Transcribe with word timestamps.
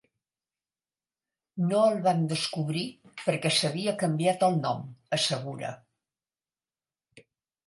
No 1.65 1.81
el 1.89 1.99
vam 2.07 2.23
descobrir 2.31 2.85
perquè 3.25 3.51
s'havia 3.59 3.95
canviat 4.05 4.47
el 4.49 4.59
nom 4.65 4.83
—assegura. 4.89 5.75